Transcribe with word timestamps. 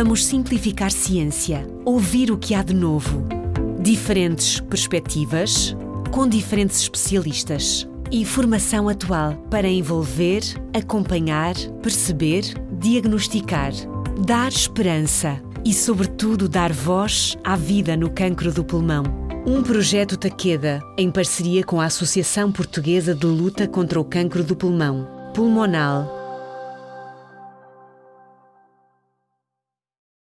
Vamos 0.00 0.26
simplificar 0.26 0.92
ciência, 0.92 1.66
ouvir 1.84 2.30
o 2.30 2.38
que 2.38 2.54
há 2.54 2.62
de 2.62 2.72
novo. 2.72 3.26
Diferentes 3.80 4.60
perspectivas, 4.60 5.76
com 6.12 6.28
diferentes 6.28 6.78
especialistas. 6.78 7.84
Informação 8.12 8.88
atual 8.88 9.34
para 9.50 9.66
envolver, 9.66 10.40
acompanhar, 10.72 11.56
perceber, 11.82 12.44
diagnosticar, 12.70 13.72
dar 14.24 14.50
esperança 14.50 15.42
e, 15.64 15.74
sobretudo, 15.74 16.48
dar 16.48 16.72
voz 16.72 17.36
à 17.42 17.56
vida 17.56 17.96
no 17.96 18.08
cancro 18.08 18.52
do 18.52 18.62
pulmão. 18.62 19.02
Um 19.44 19.64
projeto 19.64 20.16
Taqueda, 20.16 20.80
em 20.96 21.10
parceria 21.10 21.64
com 21.64 21.80
a 21.80 21.86
Associação 21.86 22.52
Portuguesa 22.52 23.16
de 23.16 23.26
Luta 23.26 23.66
contra 23.66 23.98
o 23.98 24.04
Cancro 24.04 24.44
do 24.44 24.54
Pulmão, 24.54 25.08
Pulmonal 25.34 26.17